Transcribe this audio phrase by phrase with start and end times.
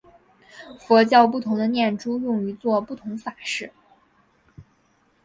[0.79, 3.71] 佛教不同的念珠用于作不同法事。